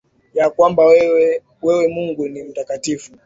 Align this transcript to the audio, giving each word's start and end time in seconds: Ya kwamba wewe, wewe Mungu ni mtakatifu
Ya 0.33 0.49
kwamba 0.49 0.85
wewe, 0.85 1.41
wewe 1.61 1.87
Mungu 1.87 2.27
ni 2.27 2.43
mtakatifu 2.43 3.11